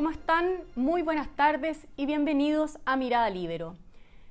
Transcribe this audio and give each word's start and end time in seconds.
¿Cómo 0.00 0.12
están? 0.12 0.62
Muy 0.76 1.02
buenas 1.02 1.28
tardes 1.36 1.86
y 1.94 2.06
bienvenidos 2.06 2.78
a 2.86 2.96
Mirada 2.96 3.28
Libero. 3.28 3.76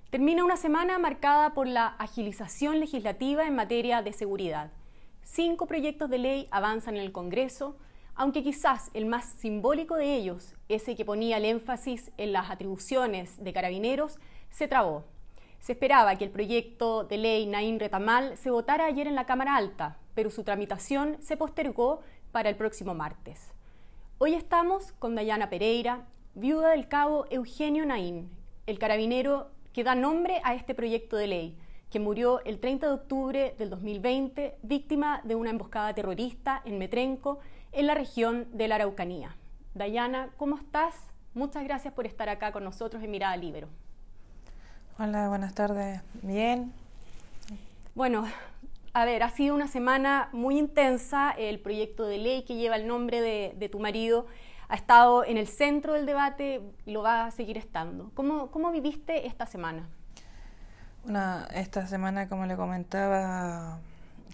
Termina 0.09 0.43
una 0.43 0.57
semana 0.57 0.97
marcada 0.97 1.53
por 1.53 1.67
la 1.67 1.89
agilización 1.99 2.79
legislativa 2.79 3.45
en 3.45 3.53
materia 3.53 4.01
de 4.01 4.11
seguridad. 4.11 4.71
Cinco 5.21 5.67
proyectos 5.67 6.09
de 6.09 6.17
ley 6.17 6.47
avanzan 6.49 6.95
en 6.97 7.03
el 7.03 7.11
Congreso, 7.11 7.77
aunque 8.15 8.41
quizás 8.41 8.89
el 8.95 9.05
más 9.05 9.25
simbólico 9.25 9.95
de 9.95 10.15
ellos, 10.15 10.55
ese 10.69 10.95
que 10.95 11.05
ponía 11.05 11.37
el 11.37 11.45
énfasis 11.45 12.11
en 12.17 12.31
las 12.31 12.49
atribuciones 12.49 13.37
de 13.37 13.53
carabineros, 13.53 14.17
se 14.49 14.67
trabó. 14.67 15.03
Se 15.59 15.73
esperaba 15.73 16.15
que 16.15 16.23
el 16.23 16.31
proyecto 16.31 17.03
de 17.03 17.19
ley 17.19 17.45
Naín 17.45 17.79
Retamal 17.79 18.37
se 18.37 18.49
votara 18.49 18.85
ayer 18.85 19.05
en 19.05 19.13
la 19.13 19.27
Cámara 19.27 19.55
Alta, 19.55 19.99
pero 20.15 20.31
su 20.31 20.43
tramitación 20.43 21.17
se 21.21 21.37
postergó 21.37 22.01
para 22.31 22.49
el 22.49 22.55
próximo 22.55 22.95
martes. 22.95 23.51
Hoy 24.21 24.33
estamos 24.33 24.91
con 24.99 25.15
Dayana 25.15 25.49
Pereira, 25.49 26.01
viuda 26.35 26.71
del 26.71 26.89
cabo 26.89 27.25
Eugenio 27.29 27.85
Naín, 27.85 28.29
el 28.65 28.77
carabinero 28.77 29.49
que 29.71 29.85
da 29.85 29.95
nombre 29.95 30.41
a 30.43 30.55
este 30.55 30.75
proyecto 30.75 31.15
de 31.15 31.27
ley, 31.27 31.57
que 31.89 32.01
murió 32.01 32.43
el 32.43 32.59
30 32.59 32.87
de 32.87 32.93
octubre 32.95 33.55
del 33.57 33.69
2020 33.69 34.57
víctima 34.61 35.21
de 35.23 35.35
una 35.35 35.51
emboscada 35.51 35.93
terrorista 35.93 36.61
en 36.65 36.79
Metrenco, 36.79 37.39
en 37.71 37.87
la 37.87 37.93
región 37.93 38.49
de 38.51 38.67
la 38.67 38.75
Araucanía. 38.75 39.37
Dayana, 39.73 40.31
¿cómo 40.35 40.57
estás? 40.57 40.95
Muchas 41.33 41.63
gracias 41.63 41.93
por 41.93 42.05
estar 42.05 42.27
acá 42.27 42.51
con 42.51 42.65
nosotros 42.65 43.01
en 43.01 43.11
Mirada 43.11 43.37
Libero. 43.37 43.69
Hola, 44.99 45.29
buenas 45.29 45.55
tardes. 45.55 46.01
Bien. 46.23 46.73
Bueno, 47.95 48.25
a 48.93 49.05
ver, 49.05 49.23
ha 49.23 49.29
sido 49.29 49.55
una 49.55 49.67
semana 49.67 50.29
muy 50.31 50.57
intensa. 50.57 51.31
El 51.31 51.59
proyecto 51.59 52.05
de 52.05 52.17
ley 52.17 52.43
que 52.43 52.55
lleva 52.55 52.75
el 52.75 52.87
nombre 52.87 53.21
de, 53.21 53.69
tu 53.69 53.79
marido 53.79 54.27
ha 54.67 54.75
estado 54.75 55.25
en 55.25 55.37
el 55.37 55.47
centro 55.47 55.93
del 55.93 56.05
debate 56.05 56.61
y 56.85 56.91
lo 56.91 57.01
va 57.01 57.25
a 57.25 57.31
seguir 57.31 57.57
estando. 57.57 58.11
¿Cómo, 58.13 58.51
cómo 58.51 58.71
viviste 58.71 59.27
esta 59.27 59.45
semana? 59.45 59.87
Una, 61.05 61.47
esta 61.53 61.87
semana, 61.87 62.27
como 62.29 62.45
le 62.45 62.55
comentaba, 62.55 63.79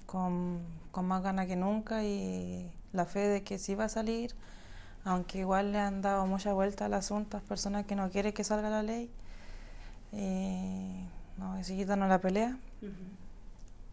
con, 0.06 0.62
con 0.92 1.06
más 1.08 1.22
ganas 1.24 1.48
que 1.48 1.56
nunca 1.56 2.04
y 2.04 2.72
la 2.92 3.06
fe 3.06 3.28
de 3.28 3.44
que 3.44 3.60
sí 3.60 3.76
va 3.76 3.86
a 3.86 3.90
salir, 3.90 4.34
aunque 5.04 5.40
igual 5.40 5.72
le 5.72 5.80
han 5.80 6.02
dado 6.02 6.26
mucha 6.26 6.54
vuelta 6.54 6.86
al 6.86 6.94
asunto 6.94 7.38
a 7.38 7.40
personas 7.42 7.86
que 7.86 7.96
no 7.96 8.10
quieren 8.10 8.34
que 8.34 8.44
salga 8.44 8.70
la 8.70 8.84
ley. 8.84 9.12
Y 10.12 11.06
no, 11.38 11.56
no 11.98 12.08
la 12.08 12.20
pelea, 12.20 12.58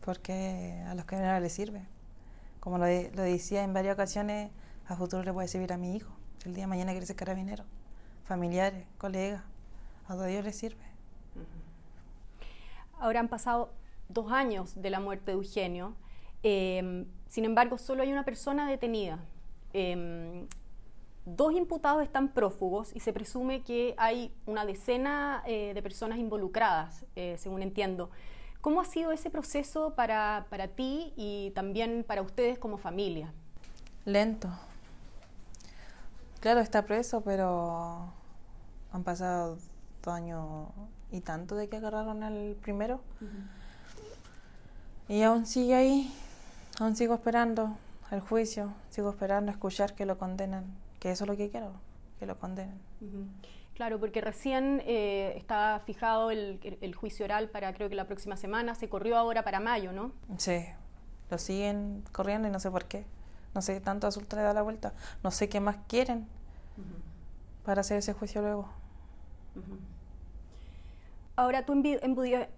porque 0.04 0.82
a 0.86 0.94
los 0.94 1.06
no 1.10 1.40
les 1.40 1.52
sirve. 1.52 1.82
Como 2.60 2.78
lo, 2.78 2.84
decía 2.84 3.64
en 3.64 3.72
varias 3.72 3.94
ocasiones, 3.94 4.50
a 4.86 4.96
futuro 4.96 5.22
le 5.22 5.32
puede 5.32 5.48
servir 5.48 5.72
a 5.72 5.76
mi 5.76 5.96
hijo. 5.96 6.12
El 6.44 6.54
día 6.54 6.64
de 6.64 6.68
mañana 6.68 6.92
quiere 6.92 7.06
ser 7.06 7.16
carabinero, 7.16 7.64
familiares, 8.24 8.84
colegas, 8.98 9.42
a 10.06 10.14
todo 10.14 10.24
Dios 10.24 10.44
le 10.44 10.52
sirve. 10.52 10.82
Ahora 12.98 13.20
han 13.20 13.28
pasado 13.28 13.72
dos 14.08 14.30
años 14.30 14.80
de 14.80 14.90
la 14.90 15.00
muerte 15.00 15.26
de 15.26 15.32
Eugenio. 15.32 15.94
Em, 16.42 17.06
sin 17.28 17.44
embargo, 17.44 17.78
solo 17.78 18.02
hay 18.02 18.12
una 18.12 18.24
persona 18.24 18.68
detenida. 18.68 19.18
Em, 19.72 20.46
dos 21.24 21.52
imputados 21.52 22.02
están 22.02 22.28
prófugos 22.28 22.94
y 22.94 23.00
se 23.00 23.12
presume 23.12 23.62
que 23.62 23.94
hay 23.96 24.32
una 24.46 24.64
decena 24.64 25.42
eh, 25.46 25.72
de 25.74 25.82
personas 25.82 26.18
involucradas, 26.18 27.04
eh, 27.16 27.36
según 27.38 27.62
entiendo. 27.62 28.10
¿Cómo 28.62 28.80
ha 28.80 28.84
sido 28.84 29.10
ese 29.10 29.28
proceso 29.28 29.94
para, 29.96 30.46
para 30.48 30.68
ti 30.68 31.12
y 31.16 31.50
también 31.50 32.04
para 32.06 32.22
ustedes 32.22 32.60
como 32.60 32.78
familia? 32.78 33.32
Lento. 34.04 34.48
Claro, 36.38 36.60
está 36.60 36.86
preso, 36.86 37.22
pero 37.22 38.12
han 38.92 39.02
pasado 39.02 39.58
dos 40.04 40.14
años 40.14 40.68
y 41.10 41.20
tanto 41.20 41.56
de 41.56 41.68
que 41.68 41.78
agarraron 41.78 42.22
al 42.22 42.56
primero. 42.62 43.00
Y 45.08 45.22
aún 45.22 45.44
sigue 45.44 45.74
ahí, 45.74 46.14
aún 46.78 46.94
sigo 46.94 47.14
esperando 47.14 47.76
el 48.12 48.20
juicio, 48.20 48.72
sigo 48.90 49.10
esperando 49.10 49.50
escuchar 49.50 49.96
que 49.96 50.06
lo 50.06 50.18
condenan, 50.18 50.64
que 51.00 51.10
eso 51.10 51.24
es 51.24 51.30
lo 51.30 51.36
que 51.36 51.50
quiero, 51.50 51.72
que 52.20 52.26
lo 52.26 52.38
condenen. 52.38 52.80
Claro, 53.74 53.98
porque 53.98 54.20
recién 54.20 54.82
eh, 54.86 55.34
estaba 55.36 55.78
fijado 55.80 56.30
el, 56.30 56.78
el, 56.80 56.94
juicio 56.94 57.24
oral 57.24 57.48
para 57.48 57.72
creo 57.72 57.88
que 57.88 57.94
la 57.94 58.06
próxima 58.06 58.36
semana, 58.36 58.74
se 58.74 58.88
corrió 58.88 59.16
ahora 59.16 59.44
para 59.44 59.60
mayo, 59.60 59.92
¿no? 59.92 60.12
Sí, 60.36 60.64
lo 61.30 61.38
siguen 61.38 62.04
corriendo 62.12 62.48
y 62.48 62.50
no 62.50 62.60
sé 62.60 62.70
por 62.70 62.84
qué. 62.84 63.06
No 63.54 63.62
sé, 63.62 63.80
tanto 63.80 64.06
Azul 64.06 64.26
le 64.30 64.42
da 64.42 64.54
la 64.54 64.62
vuelta. 64.62 64.94
No 65.22 65.30
sé 65.30 65.48
qué 65.48 65.60
más 65.60 65.76
quieren 65.88 66.26
para 67.64 67.80
hacer 67.82 67.98
ese 67.98 68.12
juicio 68.12 68.40
luego. 68.40 68.68
Ahora 71.36 71.64
tú 71.64 71.72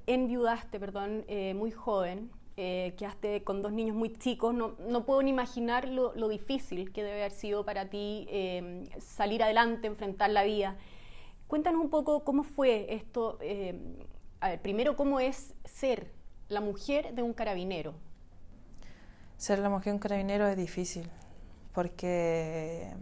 enviudaste, 0.07 0.81
perdón, 0.81 1.25
eh, 1.29 1.55
muy 1.55 1.71
joven, 1.71 2.31
eh, 2.57 2.95
quedaste 2.97 3.43
con 3.43 3.63
dos 3.63 3.73
niños 3.73 3.97
muy 3.97 4.13
chicos. 4.13 4.55
No, 4.55 4.75
no 4.89 5.05
puedo 5.05 5.23
ni 5.23 5.31
imaginar 5.31 5.89
lo, 5.89 6.29
difícil 6.29 6.93
que 6.93 7.03
debe 7.03 7.21
haber 7.21 7.33
sido 7.33 7.65
para 7.65 7.89
ti 7.89 8.27
em, 8.31 8.85
salir 8.99 9.43
adelante, 9.43 9.87
enfrentar 9.87 10.31
la 10.31 10.45
vida. 10.45 10.77
Cuéntanos 11.47 11.81
un 11.81 11.91
poco 11.91 12.25
cómo 12.25 12.43
fue 12.43 12.95
esto. 12.95 13.39
A 14.41 14.49
ver, 14.49 14.63
primero, 14.63 14.97
¿cómo 14.97 15.21
es 15.21 15.55
ser 15.65 16.13
la 16.49 16.61
mujer 16.61 17.15
de 17.15 17.23
un 17.23 17.33
carabinero? 17.33 17.95
Ser 19.37 19.59
la 19.59 19.69
mujer 19.69 19.87
de 19.87 19.93
un 19.93 19.99
carabinero 19.99 20.47
es 20.47 20.57
difícil, 20.57 21.11
porque 21.73 22.93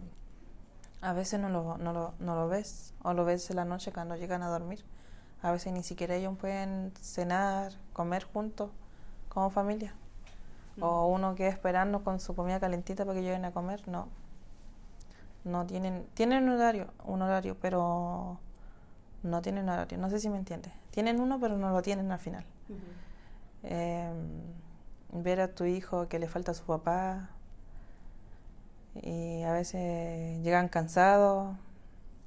a 1.01 1.13
veces 1.13 1.39
no 1.39 1.49
lo, 1.49 1.77
no 1.77 1.93
lo, 1.93 2.13
no 2.19 2.35
lo 2.35 2.47
ves, 2.47 2.93
o 3.03 3.13
lo 3.13 3.25
ves 3.25 3.49
en 3.49 3.57
la 3.57 3.65
noche 3.65 3.91
cuando 3.91 4.15
llegan 4.15 4.43
a 4.43 4.49
dormir 4.49 4.83
a 5.43 5.51
veces 5.51 5.73
ni 5.73 5.83
siquiera 5.83 6.15
ellos 6.15 6.35
pueden 6.37 6.93
cenar, 7.01 7.73
comer 7.91 8.23
juntos 8.23 8.71
como 9.27 9.49
familia. 9.49 9.93
O 10.79 11.07
uno 11.07 11.35
queda 11.35 11.49
esperando 11.49 12.03
con 12.03 12.19
su 12.19 12.33
comida 12.33 12.59
calentita 12.59 13.05
para 13.05 13.19
que 13.19 13.23
lleguen 13.23 13.45
a 13.45 13.51
comer, 13.51 13.87
no. 13.87 14.07
No 15.43 15.65
tienen, 15.65 16.07
tienen 16.13 16.43
un 16.43 16.51
horario, 16.51 16.87
un 17.03 17.21
horario, 17.21 17.57
pero 17.59 18.39
no 19.23 19.41
tienen 19.41 19.67
horario. 19.69 19.97
No 19.97 20.09
sé 20.09 20.19
si 20.19 20.29
me 20.29 20.37
entiendes. 20.37 20.73
Tienen 20.91 21.19
uno, 21.19 21.39
pero 21.39 21.57
no 21.57 21.69
lo 21.71 21.81
tienen 21.81 22.11
al 22.11 22.19
final. 22.19 22.45
Em, 23.63 24.41
ver 25.11 25.41
a 25.41 25.53
tu 25.53 25.65
hijo 25.65 26.07
que 26.07 26.19
le 26.19 26.27
falta 26.27 26.51
a 26.51 26.53
su 26.53 26.65
papá 26.65 27.29
y 28.95 29.43
a 29.43 29.53
veces 29.53 30.41
llegan 30.43 30.69
cansados, 30.69 31.55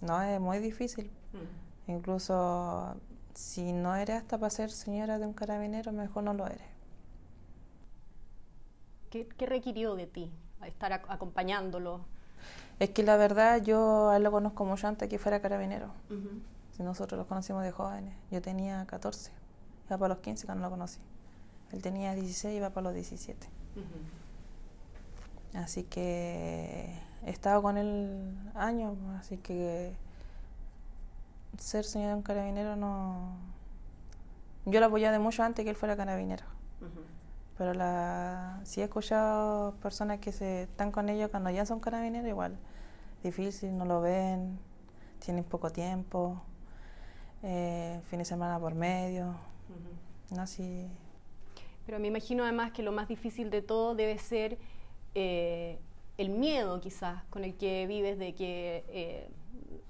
no, 0.03 0.23
es 0.23 0.41
muy 0.41 0.59
difícil. 0.59 1.11
Incluso 1.87 2.97
si 3.35 3.73
no 3.73 3.95
eres 3.95 4.17
hasta 4.17 4.39
para 4.39 4.51
ser 4.51 4.71
señora 4.71 5.19
de 5.19 5.27
un 5.27 5.33
carabinero, 5.33 5.93
mejor 5.93 6.25
no 6.25 6.35
lo 6.35 6.47
eres. 6.47 6.67
¿Qué, 9.11 9.47
requirió 9.47 9.95
de 9.95 10.07
ti 10.07 10.33
estar 10.67 10.93
acompañándolo? 10.93 12.05
Es 12.79 12.91
que 12.91 13.03
la 13.03 13.17
verdad 13.17 13.63
yo 13.63 14.11
a 14.11 14.17
él 14.17 14.23
lo 14.23 14.31
conozco 14.31 14.65
mucho 14.65 14.87
antes 14.87 15.09
que 15.09 15.19
fuera 15.19 15.41
carabinero. 15.41 15.89
Si 16.73 16.83
nosotros 16.83 17.19
lo 17.19 17.27
conocimos 17.27 17.63
de 17.63 17.71
jóvenes. 17.71 18.15
Yo 18.31 18.43
tenía 18.43 18.85
14, 18.87 19.33
iba 19.87 19.97
para 19.99 20.15
los 20.15 20.19
15 20.19 20.47
cuando 20.47 20.65
lo 20.65 20.71
conocí. 20.71 21.01
Él 21.73 21.83
tenía 21.83 22.15
16 22.15 22.53
y 22.53 22.57
iba 22.59 22.71
para 22.71 22.85
los 22.85 22.95
17. 22.95 23.49
Así 25.55 25.85
que 25.85 27.01
he 27.25 27.31
estado 27.31 27.63
con 27.63 27.79
él 27.79 28.37
años, 28.55 28.95
así 29.19 29.39
que 29.39 29.95
ser 31.59 31.85
señor 31.85 32.11
de 32.11 32.15
un 32.17 32.23
carabinero 32.23 32.77
no... 32.77 33.37
Yo 34.67 34.81
lo 34.81 34.87
apoyaba 34.87 35.13
de 35.13 35.19
mucho 35.19 35.43
antes 35.43 35.65
que 35.65 35.71
él 35.71 35.77
fuera 35.77 35.97
carabinero. 35.97 36.45
Pero 37.59 37.73
la... 37.73 38.61
sí 38.65 38.81
he 38.81 38.85
escuchado 38.85 39.75
personas 39.77 40.19
que 40.19 40.33
se 40.33 40.65
están 40.65 40.93
con 40.93 41.09
ellos 41.09 41.31
cuando 41.31 41.51
ya 41.51 41.65
son 41.65 41.81
carabineros, 41.81 42.29
igual. 42.29 42.59
Difícil, 43.23 43.77
no 43.77 43.85
lo 43.85 44.01
ven, 44.01 44.59
tienen 45.25 45.43
poco 45.45 45.71
tiempo, 45.71 46.43
eh, 47.43 48.01
fin 48.11 48.19
de 48.19 48.25
semana 48.25 48.59
por 48.59 48.75
medio. 48.75 49.35
No 50.35 50.43
así. 50.43 50.87
Pero 51.87 51.99
me 51.99 52.09
imagino 52.09 52.43
además 52.43 52.73
que 52.73 52.83
lo 52.83 52.93
más 52.93 53.09
difícil 53.09 53.51
de 53.51 53.63
todo 53.63 53.95
debe 53.95 54.19
ser 54.19 54.59
eh, 55.15 55.79
el 56.19 56.31
miedo 56.31 56.81
quizás 56.81 57.25
con 57.31 57.45
el 57.45 57.57
que 57.57 57.87
vives 57.87 58.19
de 58.19 58.35
que, 58.35 58.85
eh, 58.89 59.29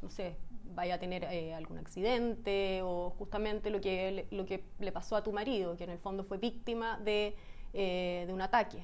no 0.02 0.10
sé, 0.10 0.36
vaya 0.74 0.96
a 0.96 0.98
tener 0.98 1.24
eh, 1.24 1.54
algún 1.54 1.78
accidente 1.78 2.82
o 2.82 3.10
justamente 3.10 3.70
lo 3.70 3.80
que, 3.80 4.12
le, 4.12 4.26
lo 4.30 4.44
que 4.44 4.62
le 4.78 4.92
pasó 4.92 5.16
a 5.16 5.22
tu 5.22 5.32
marido, 5.32 5.76
que 5.76 5.84
en 5.84 5.90
el 5.90 5.98
fondo 5.98 6.22
fue 6.22 6.38
víctima 6.38 6.98
de, 6.98 7.34
eh, 7.76 8.24
de 8.26 8.32
un 8.32 8.40
ataque. 8.40 8.82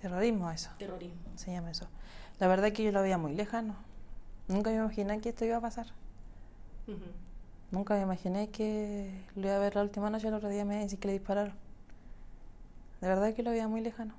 Terrorismo 0.00 0.50
eso. 0.50 0.70
Terrorismo. 0.78 1.18
Se 1.34 1.52
llama 1.52 1.70
eso. 1.72 1.88
La 2.38 2.46
verdad 2.46 2.68
es 2.68 2.72
que 2.72 2.84
yo 2.84 2.92
lo 2.92 3.02
veía 3.02 3.18
muy 3.18 3.34
lejano. 3.34 3.74
Nunca 4.46 4.70
me 4.70 4.76
imaginé 4.76 5.20
que 5.20 5.30
esto 5.30 5.44
iba 5.44 5.56
a 5.56 5.60
pasar. 5.60 5.86
Nunca 7.70 7.94
me 7.94 8.02
imaginé 8.02 8.48
que 8.48 9.10
lo 9.34 9.48
iba 9.48 9.56
a 9.56 9.58
ver 9.58 9.74
la 9.74 9.82
última 9.82 10.08
noche, 10.08 10.28
el 10.28 10.34
otro 10.34 10.48
día 10.48 10.64
me 10.64 10.76
decía 10.76 10.98
que 10.98 11.08
le 11.08 11.14
dispararon. 11.14 11.54
De 13.00 13.08
verdad 13.08 13.34
que 13.34 13.42
lo 13.42 13.50
veía 13.50 13.68
muy 13.68 13.80
lejano. 13.80 14.14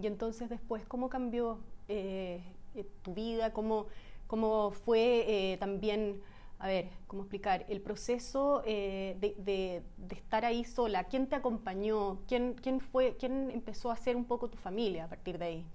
Y 0.00 0.06
entonces 0.06 0.48
después, 0.48 0.82
¿cómo 0.86 1.10
cambió 1.10 1.58
eh, 1.88 2.40
eh, 2.74 2.86
tu 3.02 3.14
vida, 3.14 3.52
cómo, 3.52 3.86
cómo 4.26 4.70
fue 4.70 5.24
eh, 5.52 5.56
también, 5.58 6.22
a 6.60 6.66
ver, 6.66 6.90
cómo 7.06 7.22
explicar, 7.22 7.64
el 7.68 7.80
proceso 7.80 8.60
de, 8.60 9.16
de, 9.38 9.82
de, 9.96 10.14
estar 10.14 10.44
ahí 10.44 10.62
sola, 10.62 11.04
quién 11.04 11.26
te 11.26 11.34
acompañó, 11.34 12.18
quién, 12.28 12.52
quién 12.52 12.80
fue, 12.80 13.16
quién 13.18 13.50
empezó 13.50 13.90
a 13.90 13.96
ser 13.96 14.14
un 14.14 14.26
poco 14.26 14.48
tu 14.48 14.58
familia 14.58 15.06
a 15.06 15.08
partir 15.08 15.38
de 15.38 15.44
ahí. 15.46 15.66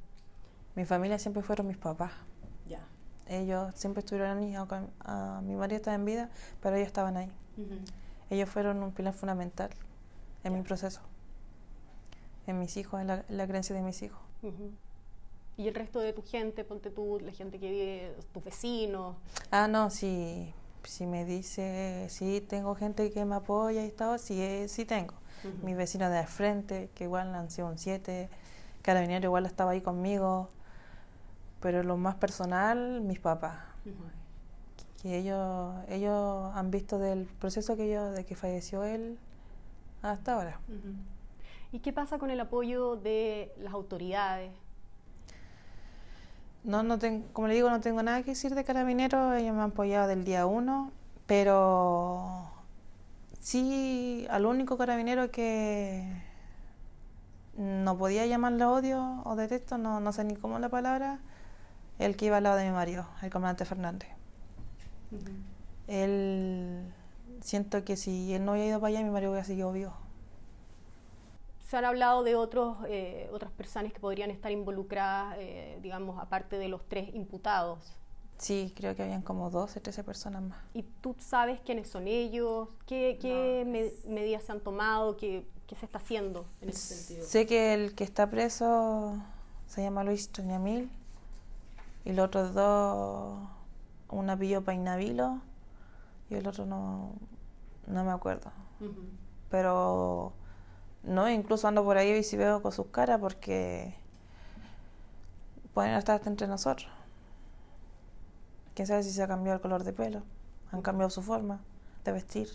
Mi 0.75 0.85
familia 0.85 1.17
siempre 1.17 1.41
fueron 1.41 1.65
mis 1.65 1.77
papás. 1.77 2.11
Ya. 2.67 2.87
Ellos 3.27 3.73
siempre 3.73 4.01
estuvieron 4.01 4.37
ahí, 4.37 4.53
a, 4.53 5.41
mi 5.43 5.55
marido 5.55 5.77
estaba 5.77 5.95
en 5.95 6.05
vida, 6.05 6.29
pero 6.61 6.75
ellos 6.75 6.87
estaban 6.87 7.17
ahí. 7.17 7.31
Ellos 8.29 8.47
fueron 8.47 8.83
un 8.83 8.91
pilar 8.91 9.15
fundamental 9.15 9.71
en 10.43 10.53
mi 10.53 10.61
proceso, 10.61 11.01
en 12.45 12.59
mis 12.59 12.77
hijos, 12.77 13.01
en 13.01 13.07
la, 13.07 13.47
creencia 13.47 13.75
de 13.75 13.81
mis 13.81 14.03
hijos. 14.03 14.21
¿Y 15.57 15.67
el 15.67 15.73
resto 15.73 15.99
de 15.99 16.13
tu 16.13 16.21
gente, 16.21 16.63
ponte 16.63 16.91
tú, 16.91 17.19
la 17.21 17.31
gente 17.31 17.59
que 17.59 17.71
vive, 17.71 18.15
tus 18.33 18.43
vecinos? 18.43 19.15
Ah, 19.49 19.67
no, 19.67 19.89
sí, 19.89 20.53
si 20.87 21.05
me 21.05 21.25
dice, 21.25 22.07
sí, 22.09 22.41
tengo 22.41 22.75
gente 22.75 23.11
que 23.11 23.25
me 23.25 23.35
apoya 23.35 23.85
y 23.85 23.91
todo, 23.91 24.17
sí, 24.17 24.41
eh, 24.41 24.67
sí 24.67 24.85
tengo. 24.85 25.13
Mis 25.61 25.77
vecinos 25.77 26.09
de 26.09 26.17
al 26.17 26.27
frente, 26.27 26.89
que 26.95 27.03
igual 27.03 27.35
han 27.35 27.51
sido 27.51 27.67
un 27.67 27.77
7, 27.77 28.29
Carabinero 28.81 29.25
igual 29.25 29.45
estaba 29.45 29.71
ahí 29.71 29.81
conmigo, 29.81 30.49
pero 31.59 31.83
lo 31.83 31.97
más 31.97 32.15
personal, 32.15 33.01
mis 33.01 33.19
papás. 33.19 33.59
Que 35.01 35.17
ellos, 35.17 35.75
ellos 35.87 36.51
han 36.55 36.71
visto 36.71 36.97
del 36.97 37.25
proceso 37.25 37.75
que 37.75 37.91
yo, 37.91 38.11
de 38.11 38.25
que 38.25 38.35
falleció 38.35 38.83
él 38.83 39.19
hasta 40.01 40.33
ahora. 40.33 40.59
¿Y 41.71 41.79
qué 41.79 41.93
pasa 41.93 42.17
con 42.17 42.31
el 42.31 42.39
apoyo 42.39 42.95
de 42.95 43.53
las 43.59 43.73
autoridades? 43.73 44.51
No, 46.65 46.81
no 46.81 46.97
tengo, 46.97 47.27
como 47.31 47.47
le 47.47 47.53
digo, 47.53 47.69
no 47.69 47.79
tengo 47.79 48.01
nada 48.01 48.23
que 48.23 48.31
decir 48.31 48.55
de 48.55 48.63
Carabineros, 48.63 49.35
ellos 49.37 49.53
me 49.55 49.61
han 49.61 49.69
apoyado 49.69 50.07
del 50.07 50.25
día 50.25 50.47
uno, 50.47 50.91
pero 51.27 52.49
sí 53.39 54.25
al 54.31 54.47
único 54.47 54.75
carabinero 54.75 55.29
que 55.29 56.03
no 57.55 57.97
podía 57.99 58.25
llamarle 58.25 58.65
odio 58.65 59.21
o 59.25 59.35
detesto, 59.35 59.77
no, 59.77 59.99
no 59.99 60.11
sé 60.11 60.23
ni 60.23 60.35
cómo 60.35 60.57
la 60.57 60.69
palabra, 60.69 61.19
el 61.99 62.15
que 62.17 62.25
iba 62.25 62.37
al 62.37 62.43
lado 62.43 62.55
de 62.57 62.65
mi 62.65 62.71
marido, 62.71 63.05
el 63.21 63.29
comandante 63.29 63.65
Fernández. 63.65 64.09
Él, 65.87 66.91
siento 67.41 67.83
que 67.85 67.95
si 67.95 68.33
él 68.33 68.43
no 68.43 68.53
hubiera 68.53 68.69
ido 68.69 68.79
para 68.79 68.89
allá, 68.89 69.05
mi 69.05 69.11
marido 69.11 69.31
hubiera 69.31 69.45
seguido 69.45 69.71
vivo. 69.71 69.93
Se 71.75 71.79
han 71.79 71.83
hablado 71.83 72.23
de 72.23 72.35
otros, 72.35 72.77
eh, 72.87 73.29
otras 73.33 73.51
personas 73.51 73.91
que 73.91 73.99
podrían 73.99 74.31
estar 74.31 74.49
involucradas, 74.49 75.35
eh, 75.39 75.77
digamos, 75.81 76.17
aparte 76.21 76.57
de 76.57 76.69
los 76.69 76.87
tres 76.87 77.13
imputados. 77.13 77.97
Sí, 78.37 78.71
creo 78.77 78.95
que 78.95 79.03
habían 79.03 79.21
como 79.21 79.49
12, 79.49 79.81
13 79.81 80.05
personas 80.05 80.41
más. 80.41 80.57
¿Y 80.73 80.83
tú 80.83 81.17
sabes 81.19 81.59
quiénes 81.65 81.89
son 81.89 82.07
ellos? 82.07 82.69
¿Qué, 82.85 83.17
qué 83.21 83.65
medidas 84.07 84.45
se 84.45 84.53
han 84.53 84.61
tomado? 84.61 85.17
¿Qué, 85.17 85.45
¿Qué, 85.67 85.75
se 85.75 85.85
está 85.85 85.97
haciendo 85.97 86.45
en 86.61 86.69
ese 86.69 86.95
sentido? 86.95 87.27
Sé 87.27 87.45
que 87.45 87.73
el 87.73 87.93
que 87.93 88.05
está 88.05 88.29
preso 88.29 89.21
se 89.67 89.83
llama 89.83 90.05
Luis 90.05 90.29
Trañamil 90.29 90.89
y 92.05 92.13
los 92.13 92.27
otros 92.27 92.53
dos, 92.53 93.37
una 94.07 94.39
pilló 94.39 94.63
Painavilo 94.63 95.41
y 96.29 96.35
el 96.35 96.47
otro 96.47 96.65
no, 96.65 97.11
no 97.85 98.05
me 98.05 98.11
acuerdo. 98.11 98.49
Pero 99.49 100.31
no, 101.05 101.29
incluso 101.29 101.67
ando 101.67 101.83
por 101.83 101.97
ahí 101.97 102.11
y 102.11 102.23
si 102.23 102.37
veo 102.37 102.61
con 102.61 102.71
sus 102.71 102.87
caras 102.87 103.19
porque 103.19 103.95
pueden 105.73 105.93
estar 105.93 106.21
entre 106.25 106.47
nosotros. 106.47 106.89
Quién 108.73 108.87
sabe 108.87 109.03
si 109.03 109.11
se 109.11 109.23
ha 109.23 109.27
cambiado 109.27 109.57
el 109.57 109.61
color 109.61 109.83
de 109.83 109.93
pelo, 109.93 110.23
han 110.71 110.81
cambiado 110.81 111.09
su 111.09 111.21
forma 111.21 111.61
de 112.03 112.11
vestir. 112.11 112.49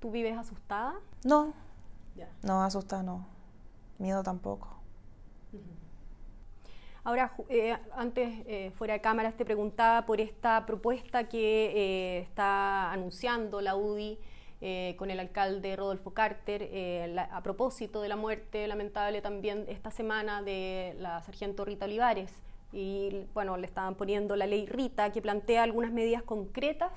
¿Tú 0.00 0.10
vives 0.10 0.36
asustada? 0.36 0.94
No, 1.24 1.52
no, 2.42 2.62
asustada 2.62 3.02
no. 3.02 3.26
Miedo 3.98 4.22
tampoco. 4.22 4.78
Ahora, 7.04 7.32
eh, 7.48 7.76
antes, 7.96 8.44
eh, 8.46 8.70
fuera 8.76 8.94
de 8.94 9.00
cámaras, 9.00 9.34
te 9.34 9.44
preguntaba 9.44 10.04
por 10.04 10.20
esta 10.20 10.66
propuesta 10.66 11.28
que 11.28 11.72
eh, 11.74 12.18
está 12.20 12.92
anunciando 12.92 13.60
la 13.60 13.76
UDI 13.76 14.18
con 14.96 15.10
el 15.10 15.20
alcalde 15.20 15.76
Rodolfo 15.76 16.12
Carter 16.12 16.68
a 17.30 17.42
propósito 17.42 18.02
de 18.02 18.08
la 18.08 18.16
muerte 18.16 18.66
lamentable 18.66 19.22
también 19.22 19.64
esta 19.68 19.90
semana 19.90 20.42
de 20.42 20.96
la 20.98 21.22
sargento 21.22 21.64
Rita 21.64 21.84
Olivares. 21.84 22.32
Y 22.72 23.24
bueno, 23.34 23.56
le 23.56 23.66
estaban 23.66 23.94
poniendo 23.94 24.34
la 24.34 24.46
ley 24.46 24.66
Rita 24.66 25.12
que 25.12 25.22
plantea 25.22 25.62
algunas 25.62 25.92
medidas 25.92 26.22
concretas 26.22 26.92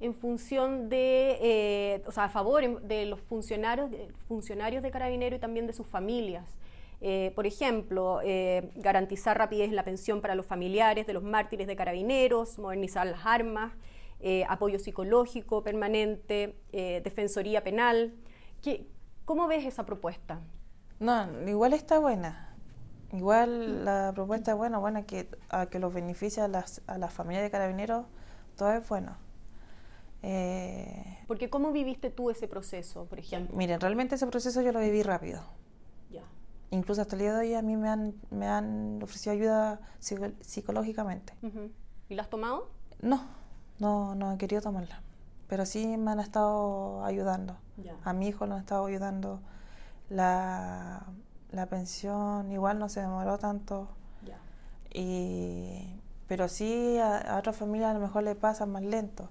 en 0.00 0.14
función 0.14 0.88
de, 0.88 2.02
o 2.06 2.10
sea, 2.12 2.24
a 2.24 2.28
favor 2.30 2.80
de 2.82 3.06
los 3.06 3.20
funcionarios, 3.20 3.90
funcionarios 4.26 4.82
de 4.82 4.90
Carabinero 4.90 5.36
y 5.36 5.38
también 5.38 5.66
de 5.66 5.72
sus 5.72 5.86
familias. 5.86 6.56
Eh, 7.06 7.32
por 7.34 7.46
ejemplo, 7.46 8.20
eh, 8.24 8.70
garantizar 8.76 9.36
rapidez 9.36 9.68
en 9.68 9.76
la 9.76 9.84
pensión 9.84 10.22
para 10.22 10.34
los 10.34 10.46
familiares 10.46 11.06
de 11.06 11.12
los 11.12 11.22
mártires 11.22 11.66
de 11.66 11.76
carabineros, 11.76 12.58
modernizar 12.58 13.06
las 13.06 13.26
armas, 13.26 13.72
eh, 14.20 14.44
apoyo 14.48 14.78
psicológico 14.78 15.62
permanente, 15.62 16.56
defensoría 16.72 17.62
penal. 17.62 18.14
¿Qué, 18.62 18.86
¿Cómo 19.24 19.46
ves 19.46 19.64
esa 19.64 19.84
propuesta? 19.84 20.40
No, 21.00 21.48
igual 21.48 21.72
está 21.72 21.98
buena. 21.98 22.54
Igual 23.12 23.84
la 23.84 24.12
propuesta 24.14 24.52
es 24.52 24.56
buena, 24.56 24.78
buena 24.78 25.02
que, 25.04 25.28
a 25.48 25.66
que 25.66 25.78
los 25.78 25.92
beneficia 25.94 26.46
a 26.46 26.48
las, 26.48 26.82
a 26.86 26.98
las 26.98 27.12
familias 27.12 27.44
de 27.44 27.50
carabineros, 27.50 28.06
todo 28.56 28.72
es 28.72 28.88
bueno. 28.88 29.16
Porque 31.26 31.50
¿cómo 31.50 31.70
viviste 31.70 32.10
tú 32.10 32.30
ese 32.30 32.48
proceso, 32.48 33.04
por 33.04 33.18
ejemplo? 33.18 33.54
Miren, 33.56 33.78
realmente 33.78 34.14
ese 34.14 34.26
proceso 34.26 34.62
yo 34.62 34.72
lo 34.72 34.80
viví 34.80 35.02
rápido 35.02 35.42
incluso 36.74 37.00
hasta 37.00 37.16
el 37.16 37.22
día 37.22 37.34
de 37.34 37.40
hoy 37.40 37.54
a 37.54 37.62
mí 37.62 37.76
me 37.76 37.88
han, 37.88 38.14
me 38.30 38.46
han 38.46 39.00
ofrecido 39.02 39.32
ayuda 39.32 39.80
psicológicamente. 40.40 41.34
¿Y 42.08 42.14
la 42.14 42.22
has 42.22 42.30
tomado? 42.30 42.70
No, 43.00 43.26
no, 43.78 44.14
no 44.14 44.32
he 44.32 44.38
querido 44.38 44.62
tomarla. 44.62 45.02
Pero 45.48 45.66
sí 45.66 45.96
me 45.96 46.12
han 46.12 46.20
estado 46.20 47.04
ayudando. 47.04 47.56
A 48.04 48.12
mi 48.12 48.28
hijo 48.28 48.46
lo 48.46 48.54
han 48.54 48.60
estado 48.60 48.86
ayudando. 48.86 49.40
La, 50.08 51.06
la 51.50 51.66
pensión 51.66 52.50
igual 52.52 52.78
no 52.78 52.88
se 52.88 53.00
demoró 53.00 53.38
tanto. 53.38 53.88
Y, 54.96 56.00
pero 56.28 56.48
sí 56.48 56.98
a, 56.98 57.18
a 57.18 57.38
otras 57.38 57.56
familias 57.56 57.90
a 57.90 57.94
lo 57.94 58.00
mejor 58.00 58.22
le 58.22 58.36
pasa 58.36 58.64
más 58.64 58.82
lento 58.82 59.28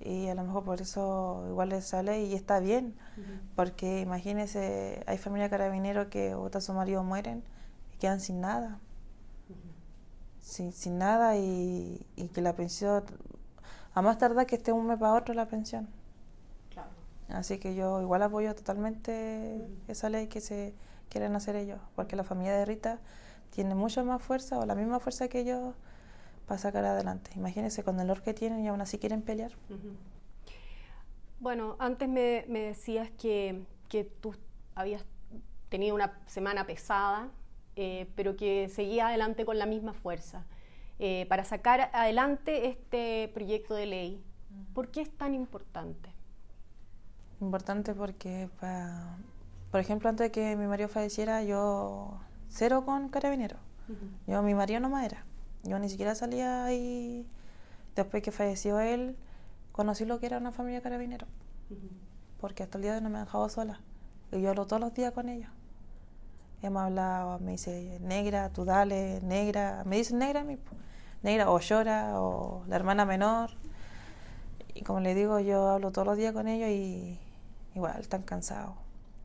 y 0.00 0.28
a 0.28 0.34
lo 0.34 0.44
mejor 0.44 0.64
por 0.64 0.80
eso 0.80 1.44
igual 1.48 1.70
le 1.70 1.82
sale 1.82 2.22
y 2.24 2.34
está 2.34 2.60
bien, 2.60 2.94
porque 3.56 4.00
imagínese, 4.00 5.02
hay 5.06 5.18
familia 5.18 5.50
carabineros 5.50 6.06
que 6.08 6.36
a 6.52 6.60
su 6.60 6.72
marido 6.72 7.02
mueren 7.02 7.42
y 7.94 7.98
quedan 7.98 8.20
sin 8.20 8.40
nada, 8.40 8.78
sin, 10.40 10.72
sin, 10.72 10.98
nada 10.98 11.36
y, 11.36 12.06
que 12.32 12.40
la 12.40 12.54
pensión, 12.54 13.04
a 13.98 14.02
más 14.02 14.16
tardar 14.18 14.46
que 14.46 14.56
esté 14.56 14.70
un 14.70 14.86
mes 14.86 14.98
para 14.98 15.14
otro 15.14 15.34
la 15.34 15.46
pensión. 15.46 15.88
Así 17.28 17.58
que 17.58 17.74
yo 17.74 18.00
igual 18.00 18.22
apoyo 18.22 18.54
totalmente 18.54 19.68
esa 19.86 20.08
ley 20.08 20.28
que 20.28 20.40
se 20.40 20.74
quieren 21.10 21.36
hacer 21.36 21.56
ellos, 21.56 21.78
porque 21.94 22.16
la 22.16 22.24
familia 22.24 22.54
de 22.54 22.64
Rita 22.64 23.00
tiene 23.50 23.74
mucha 23.74 24.02
más 24.02 24.22
fuerza 24.22 24.58
o 24.58 24.64
la 24.64 24.74
misma 24.74 24.98
fuerza 24.98 25.28
que 25.28 25.40
ellos 25.40 25.74
para 26.46 26.58
sacar 26.58 26.86
adelante. 26.86 27.30
Imagínense 27.36 27.82
con 27.84 28.00
el 28.00 28.06
dolor 28.06 28.22
que 28.22 28.32
tienen 28.32 28.64
y 28.64 28.68
aún 28.68 28.80
así 28.80 28.98
quieren 28.98 29.20
pelear. 29.20 29.52
Bueno, 31.40 31.76
antes 31.78 32.08
me, 32.08 32.44
decías 32.48 33.10
que, 33.10 33.62
que, 33.90 34.04
tú 34.04 34.34
habías 34.74 35.04
tenido 35.68 35.94
una 35.94 36.18
semana 36.26 36.66
pesada, 36.66 37.28
eh, 37.76 38.10
pero 38.16 38.36
que 38.36 38.70
seguía 38.70 39.08
adelante 39.08 39.44
con 39.44 39.58
la 39.58 39.66
misma 39.66 39.92
fuerza. 39.92 40.46
Eh, 41.00 41.26
para 41.28 41.44
sacar 41.44 41.90
adelante 41.92 42.68
este 42.68 43.30
proyecto 43.32 43.74
de 43.74 43.86
ley, 43.86 44.24
¿por 44.74 44.90
qué 44.90 45.00
es 45.00 45.16
tan 45.16 45.34
importante? 45.34 46.12
Importante 47.40 47.94
porque, 47.94 48.48
por 49.70 49.80
ejemplo, 49.80 50.08
antes 50.08 50.26
de 50.26 50.30
que 50.32 50.56
mi 50.56 50.66
marido 50.66 50.88
falleciera, 50.88 51.44
yo 51.44 52.18
cero 52.48 52.84
con 52.84 53.08
carabinero. 53.08 53.56
Yo, 54.26 54.42
mi 54.42 54.54
marido 54.54 54.80
no 54.80 54.98
era. 54.98 55.24
Yo 55.62 55.78
ni 55.78 55.88
siquiera 55.88 56.14
salía 56.14 56.64
ahí. 56.64 57.26
Después 57.94 58.22
que 58.22 58.32
falleció 58.32 58.80
él, 58.80 59.16
conocí 59.72 60.04
lo 60.04 60.20
que 60.20 60.26
era 60.26 60.38
una 60.38 60.52
familia 60.52 60.82
carabinero. 60.82 61.26
Porque 62.40 62.64
hasta 62.64 62.78
el 62.78 62.82
día 62.82 62.92
de 62.92 62.98
hoy 62.98 63.04
no 63.04 63.10
me 63.10 63.18
han 63.18 63.24
dejado 63.24 63.48
sola. 63.48 63.80
Y 64.32 64.40
yo 64.40 64.50
hablo 64.50 64.66
todos 64.66 64.80
los 64.80 64.92
días 64.94 65.12
con 65.12 65.28
ellos. 65.28 65.50
Hemos 66.60 66.82
hablado, 66.82 67.38
me 67.38 67.52
dice, 67.52 67.98
negra, 68.00 68.50
tú 68.50 68.64
dale, 68.64 69.20
negra. 69.22 69.84
Me 69.86 69.96
dicen 69.96 70.18
negra 70.18 70.40
a 70.40 70.44
mí. 70.44 70.58
Negra, 71.22 71.50
o 71.50 71.58
llora, 71.58 72.20
o 72.20 72.64
la 72.66 72.76
hermana 72.76 73.04
menor. 73.04 73.50
Y 74.74 74.82
como 74.82 75.00
le 75.00 75.14
digo, 75.14 75.40
yo 75.40 75.68
hablo 75.68 75.90
todos 75.90 76.06
los 76.06 76.16
días 76.16 76.32
con 76.32 76.46
ellos 76.48 76.68
y 76.70 77.18
igual 77.74 78.00
están 78.00 78.22
cansados. 78.22 78.74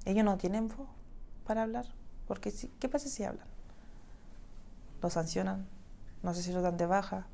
Ellos 0.06 0.26
no 0.26 0.38
tienen 0.38 0.68
voz 0.68 0.88
para 1.46 1.64
hablar. 1.64 1.86
Porque, 2.28 2.54
¿qué 2.80 2.90
pasa 2.90 3.10
si 3.10 3.24
hablan? 3.24 3.48
Lo 5.02 5.10
sancionan 5.10 5.68
No 6.22 6.34
sé 6.34 6.42
si 6.42 6.54
lo 6.54 6.62
dan 6.62 6.78
de 6.78 6.86
baja, 6.86 7.28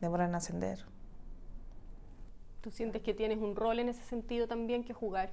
demoran 0.00 0.30
en 0.30 0.36
ascender. 0.36 0.84
¿Tú 2.60 2.70
sientes 2.70 3.02
que 3.02 3.12
tienes 3.12 3.38
un 3.38 3.56
rol 3.56 3.78
en 3.78 3.88
ese 3.88 4.02
sentido 4.04 4.48
también 4.48 4.84
que 4.84 4.94
jugar? 4.94 5.32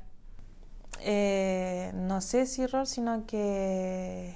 Eh, 1.00 1.92
no 1.96 2.20
sé 2.20 2.46
si 2.46 2.66
rol, 2.68 2.86
sino 2.88 3.26
que 3.26 4.36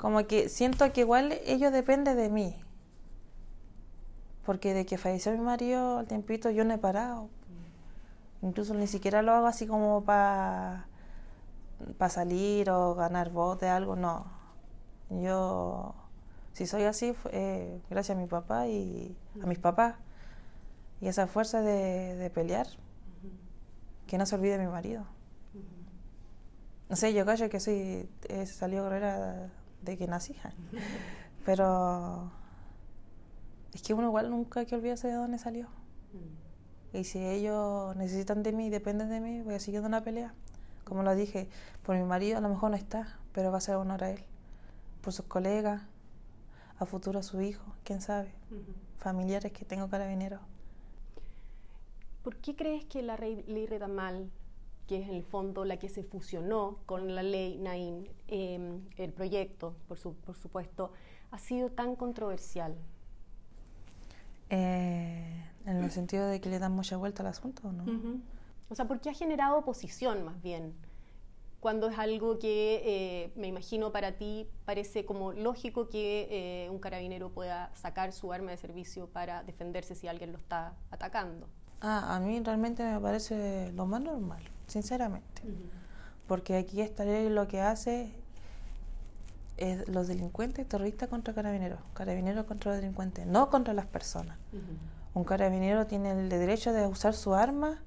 como 0.00 0.26
que 0.26 0.48
siento 0.48 0.90
que 0.92 1.02
igual 1.02 1.38
ello 1.44 1.70
depende 1.70 2.14
de 2.14 2.30
mí. 2.30 2.58
Porque 4.46 4.72
de 4.72 4.86
que 4.86 4.96
falleció 4.96 5.30
mi 5.32 5.40
marido 5.40 5.98
al 5.98 6.06
tiempito 6.06 6.48
yo 6.48 6.64
no 6.64 6.72
he 6.72 6.78
parado. 6.78 7.28
Incluso 8.40 8.72
ni 8.72 8.86
siquiera 8.86 9.20
lo 9.20 9.32
hago 9.32 9.46
así 9.46 9.66
como 9.66 10.02
para 10.02 10.86
salir 12.08 12.70
o 12.70 12.94
ganar 12.94 13.28
voz 13.30 13.60
de 13.60 13.68
algo, 13.68 13.94
no. 13.94 14.24
Yo, 15.10 15.94
si 16.54 16.66
soy 16.66 16.84
así, 16.84 17.14
eh, 17.32 17.82
gracias 17.90 18.16
a 18.16 18.20
mi 18.20 18.26
papá 18.26 18.68
y 18.68 19.14
a 19.42 19.46
mis 19.46 19.58
papás. 19.58 19.96
Y 21.02 21.08
esa 21.08 21.26
fuerza 21.26 21.60
de, 21.60 22.30
pelear, 22.34 22.66
que 24.06 24.16
no 24.16 24.24
se 24.24 24.34
olvide 24.34 24.56
mi 24.56 24.66
marido. 24.66 25.04
No 26.88 26.96
sé, 26.96 27.12
yo 27.12 27.26
callo 27.26 27.50
que 27.50 27.60
soy, 27.60 28.08
he 28.28 28.46
salido 28.46 28.84
carrera 28.84 29.50
de 29.82 29.96
que 29.96 30.06
nací. 30.06 30.36
Pero 31.44 32.30
es 33.72 33.82
que 33.82 33.94
uno 33.94 34.08
igual 34.08 34.30
nunca 34.30 34.60
hay 34.60 34.66
que 34.66 34.74
olvidarse 34.74 35.08
de 35.08 35.14
dónde 35.14 35.38
salió. 35.38 35.68
Y 36.92 37.04
si 37.04 37.24
ellos 37.24 37.94
necesitan 37.96 38.42
de 38.42 38.52
mí, 38.52 38.68
dependen 38.68 39.10
de 39.10 39.20
mí, 39.20 39.42
voy 39.42 39.54
a 39.54 39.60
seguir 39.60 39.80
una 39.80 40.02
pelea. 40.02 40.34
Como 40.84 41.04
lo 41.04 41.14
dije, 41.14 41.48
por 41.84 41.96
mi 41.96 42.02
marido 42.02 42.38
a 42.38 42.40
lo 42.40 42.48
mejor 42.48 42.70
no 42.70 42.76
está, 42.76 43.18
pero 43.32 43.52
va 43.52 43.58
a 43.58 43.60
ser 43.60 43.76
honor 43.76 44.02
a 44.02 44.10
él. 44.10 44.24
Por 45.02 45.12
sus 45.12 45.26
colegas, 45.26 45.82
a 46.78 46.86
futuro 46.86 47.20
a 47.20 47.22
su 47.22 47.40
hijo, 47.40 47.62
quién 47.84 48.00
sabe. 48.00 48.32
Familiares 48.98 49.52
que 49.52 49.64
tengo 49.64 49.88
carabineros. 49.88 50.40
¿Por 52.24 52.36
qué 52.36 52.56
crees 52.56 52.84
que 52.84 53.02
la 53.02 53.16
ley 53.16 53.66
Retamal, 53.66 54.30
que 54.90 55.00
es 55.00 55.08
en 55.08 55.14
el 55.14 55.22
fondo 55.22 55.64
la 55.64 55.76
que 55.76 55.88
se 55.88 56.02
fusionó 56.02 56.78
con 56.84 57.14
la 57.14 57.22
ley 57.22 57.58
Nain, 57.58 58.08
em, 58.26 58.80
el 58.96 59.12
proyecto, 59.12 59.76
por, 59.86 59.96
por 59.96 60.34
supuesto, 60.34 60.90
ha 61.30 61.38
sido 61.38 61.70
tan 61.70 61.94
controversial? 61.94 62.74
Eh, 64.48 65.44
en 65.64 65.76
el 65.76 65.92
sentido 65.92 66.26
de 66.26 66.40
que 66.40 66.48
le 66.48 66.58
dan 66.58 66.72
mucha 66.72 66.96
vuelta 66.96 67.22
al 67.22 67.28
asunto, 67.28 67.70
¿no? 67.70 67.84
O 68.68 68.74
sea, 68.74 68.88
¿por 68.88 69.00
qué 69.00 69.10
ha 69.10 69.14
generado 69.14 69.58
oposición 69.58 70.24
más 70.24 70.42
bien? 70.42 70.74
Cuando 71.60 71.88
es 71.88 71.96
algo 71.96 72.40
que 72.40 72.82
eh, 72.84 73.32
me 73.36 73.46
imagino 73.46 73.92
para 73.92 74.16
ti 74.16 74.48
parece 74.64 75.04
como 75.04 75.32
lógico 75.32 75.88
que 75.88 76.64
eh, 76.64 76.68
un 76.68 76.80
carabinero 76.80 77.30
pueda 77.30 77.70
sacar 77.76 78.12
su 78.12 78.32
arma 78.32 78.50
de 78.50 78.56
servicio 78.56 79.06
para 79.06 79.44
defenderse 79.44 79.94
si 79.94 80.08
alguien 80.08 80.32
lo 80.32 80.38
está 80.38 80.74
atacando. 80.90 81.46
Ah, 81.80 82.16
a 82.16 82.18
mí 82.18 82.40
realmente 82.40 82.82
me 82.82 82.98
parece 82.98 83.70
lo 83.72 83.86
más 83.86 84.00
normal, 84.00 84.42
sinceramente. 84.70 85.42
Porque 86.26 86.56
aquí 86.56 86.80
esta 86.80 87.04
ley 87.04 87.28
lo 87.28 87.48
que 87.48 87.60
hace 87.60 88.12
es 89.56 89.88
los 89.88 90.08
delincuentes 90.08 90.66
terroristas 90.66 91.08
contra 91.08 91.34
carabineros, 91.34 91.80
carabineros 91.92 92.46
contra 92.46 92.72
los 92.72 92.80
delincuentes, 92.80 93.26
no 93.26 93.50
contra 93.50 93.74
las 93.74 93.86
personas. 93.86 94.38
Un 95.12 95.24
carabinero 95.24 95.86
tiene 95.86 96.12
el 96.12 96.28
derecho 96.28 96.72
de 96.72 96.86
usar 96.86 97.14
su 97.14 97.34
arma 97.34 97.78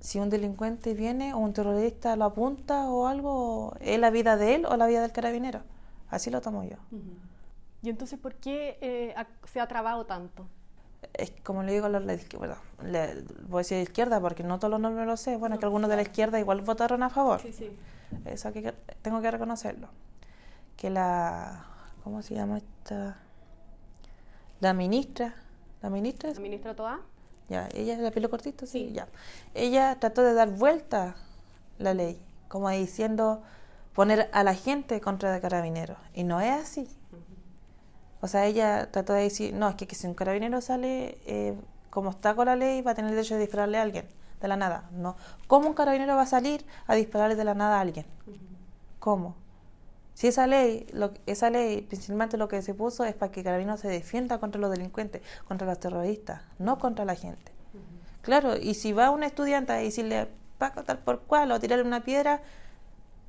si 0.00 0.20
un 0.20 0.30
delincuente 0.30 0.94
viene 0.94 1.34
o 1.34 1.38
un 1.38 1.52
terrorista 1.52 2.16
lo 2.16 2.26
apunta 2.26 2.88
o 2.90 3.06
algo, 3.06 3.74
¿es 3.80 3.98
la 3.98 4.10
vida 4.10 4.36
de 4.36 4.54
él 4.54 4.66
o 4.66 4.76
la 4.76 4.86
vida 4.86 5.02
del 5.02 5.12
carabinero? 5.12 5.62
Así 6.08 6.30
lo 6.30 6.40
tomo 6.40 6.62
yo. 6.64 6.76
¿Y 7.82 7.88
entonces 7.88 8.18
por 8.18 8.34
qué 8.36 8.78
eh, 8.80 9.14
se 9.44 9.60
ha 9.60 9.66
trabado 9.66 10.06
tanto? 10.06 10.46
Es 11.14 11.32
como 11.42 11.62
le 11.62 11.72
digo 11.72 11.86
a 11.86 11.88
los 11.88 12.06
de 12.06 12.14
izquierda, 12.14 12.58
voy 13.48 13.58
a 13.58 13.62
decir 13.62 13.76
de 13.78 13.82
izquierda 13.82 14.20
porque 14.20 14.42
no 14.42 14.58
todos 14.58 14.70
los 14.70 14.80
nombres 14.80 15.06
lo 15.06 15.16
sé, 15.16 15.36
bueno, 15.36 15.58
que 15.58 15.64
algunos 15.64 15.88
de 15.88 15.96
la 15.96 16.02
izquierda 16.02 16.38
igual 16.38 16.60
votaron 16.60 17.02
a 17.02 17.10
favor. 17.10 17.40
Sí, 17.40 17.52
sí. 17.52 17.70
Eso 18.24 18.52
que 18.52 18.72
tengo 19.02 19.20
que 19.20 19.30
reconocerlo. 19.30 19.88
Que 20.76 20.90
la, 20.90 21.64
¿cómo 22.04 22.22
se 22.22 22.34
llama 22.34 22.58
esta? 22.58 23.18
La 24.60 24.72
ministra, 24.72 25.34
la 25.82 25.90
ministra. 25.90 26.32
La 26.32 26.40
ministra 26.40 26.74
Toa. 26.74 27.00
Ya, 27.48 27.68
ella 27.74 27.96
la 27.98 28.10
pelo 28.10 28.28
cortito, 28.28 28.66
sí, 28.66 28.92
ya. 28.92 29.06
Ella 29.54 29.96
trató 30.00 30.22
de 30.22 30.34
dar 30.34 30.50
vuelta 30.50 31.14
la 31.78 31.94
ley, 31.94 32.20
como 32.48 32.68
diciendo 32.70 33.42
poner 33.94 34.28
a 34.32 34.42
la 34.42 34.54
gente 34.54 35.00
contra 35.00 35.34
el 35.34 35.40
carabinero. 35.40 35.96
Y 36.12 36.24
no 36.24 36.40
es 36.40 36.52
así. 36.52 36.88
O 38.26 38.28
sea, 38.28 38.44
ella 38.46 38.90
trató 38.90 39.12
de 39.12 39.22
decir, 39.22 39.54
no, 39.54 39.68
es 39.68 39.76
que, 39.76 39.94
si 39.94 40.04
un 40.08 40.14
carabinero 40.14 40.60
sale 40.60 41.16
eh, 41.26 41.56
como 41.90 42.10
está 42.10 42.34
con 42.34 42.46
la 42.46 42.56
ley, 42.56 42.82
va 42.82 42.90
a 42.90 42.94
tener 42.96 43.10
el 43.10 43.16
derecho 43.16 43.34
de 43.34 43.42
dispararle 43.42 43.78
a 43.78 43.82
alguien, 43.82 44.08
de 44.40 44.48
la 44.48 44.56
nada. 44.56 44.90
No. 44.90 45.16
¿Cómo 45.46 45.68
un 45.68 45.74
carabinero 45.74 46.16
va 46.16 46.22
a 46.22 46.26
salir 46.26 46.66
a 46.88 46.96
dispararle 46.96 47.36
de 47.36 47.44
la 47.44 47.54
nada 47.54 47.78
a 47.78 47.80
alguien? 47.82 48.04
¿Cómo? 48.98 49.36
Si 50.14 50.26
esa 50.26 50.48
ley, 50.48 50.88
esa 51.26 51.50
ley 51.50 51.82
principalmente 51.82 52.36
lo 52.36 52.48
que 52.48 52.62
se 52.62 52.74
puso 52.74 53.04
es 53.04 53.14
para 53.14 53.30
que 53.30 53.44
Carabinero 53.44 53.76
se 53.76 53.86
defienda 53.86 54.38
contra 54.38 54.60
los 54.60 54.70
delincuentes, 54.70 55.22
contra 55.46 55.68
los 55.68 55.78
terroristas, 55.78 56.40
no 56.58 56.80
contra 56.80 57.04
la 57.04 57.14
gente. 57.14 57.52
Claro, 58.22 58.56
y 58.56 58.74
si 58.74 58.92
va 58.92 59.10
un 59.10 59.22
estudiante 59.22 59.72
a 59.72 59.76
decirle 59.76 60.26
Paco 60.58 60.82
tal 60.82 60.98
por 60.98 61.20
cual 61.20 61.52
o 61.52 61.60
tirarle 61.60 61.84
una 61.84 62.02
piedra, 62.02 62.40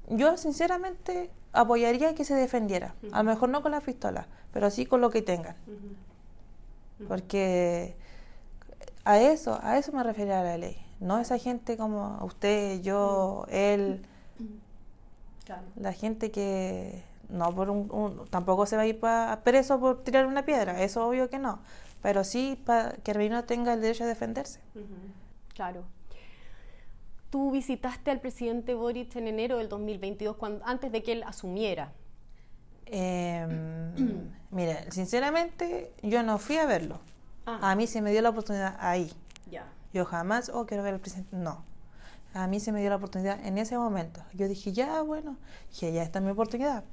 yo 0.07 0.37
sinceramente 0.37 1.29
apoyaría 1.53 2.15
que 2.15 2.25
se 2.25 2.35
defendiera. 2.35 2.95
A 3.11 3.23
lo 3.23 3.29
mejor 3.29 3.49
no 3.49 3.61
con 3.61 3.71
la 3.71 3.81
pistola, 3.81 4.27
pero 4.53 4.69
sí 4.69 4.85
con 4.85 5.01
lo 5.01 5.09
que 5.09 5.21
tengan. 5.21 5.55
Porque 7.07 7.95
a 9.05 9.19
eso, 9.19 9.59
a 9.61 9.77
eso 9.77 9.91
me 9.91 10.03
refería 10.03 10.41
la 10.43 10.57
ley. 10.57 10.77
No 10.99 11.19
esa 11.19 11.37
gente 11.37 11.77
como 11.77 12.19
usted, 12.23 12.81
yo, 12.81 13.45
él 13.49 14.01
la 15.75 15.93
gente 15.93 16.31
que 16.31 17.03
no 17.29 17.53
por 17.53 17.69
un, 17.69 18.25
tampoco 18.29 18.65
se 18.65 18.75
va 18.75 18.83
a 18.83 18.87
ir 18.87 18.99
para 18.99 19.41
preso 19.43 19.79
por 19.79 20.03
tirar 20.03 20.25
una 20.25 20.45
piedra, 20.45 20.81
eso 20.81 21.05
obvio 21.07 21.29
que 21.29 21.39
no, 21.39 21.59
pero 22.01 22.23
sí 22.23 22.61
para 22.65 22.93
que 22.93 23.11
el 23.11 23.43
tenga 23.45 23.73
el 23.73 23.81
derecho 23.81 24.03
a 24.03 24.07
defenderse. 24.07 24.59
Claro. 25.53 25.83
Tú 27.29 27.51
visitaste 27.51 28.11
al 28.11 28.19
presidente 28.21 28.73
Boric 28.73 29.15
en 29.15 29.27
enero 29.27 29.57
del 29.57 29.69
2022, 29.69 30.37
cuando, 30.37 30.65
antes 30.65 30.91
de 30.91 31.03
que 31.03 31.13
él 31.13 31.23
asumiera. 31.23 31.93
Eh, 32.89 33.45
mira, 34.49 34.89
sinceramente, 34.91 35.91
yo 36.03 36.23
no 36.23 36.37
fui 36.37 36.55
a 36.55 36.65
verlo. 36.65 37.01
Ah. 37.45 37.71
A 37.71 37.75
mí 37.75 37.85
se 37.85 38.01
me 38.01 38.11
dio 38.11 38.21
la 38.21 38.29
oportunidad 38.29 38.77
ahí. 38.79 39.11
Yo 39.91 40.05
jamás, 40.05 40.49
oh, 40.53 40.65
quiero 40.65 40.83
ver 40.83 40.93
al 40.93 41.01
presidente. 41.01 41.35
No 41.35 41.65
a 42.37 42.47
mí 42.47 42.59
se 42.59 42.71
me 42.71 42.81
dio 42.81 42.89
la 42.89 42.97
oportunidad 42.97 43.43
en 43.45 43.57
ese 43.57 43.77
momento. 43.77 44.21
Yo 44.33 44.47
dije, 44.47 44.71
ya, 44.71 45.01
bueno, 45.01 45.37
dije, 45.71 45.91
ya 45.91 46.03
está 46.03 46.19
mi 46.19 46.29
oportunidad. 46.29 46.83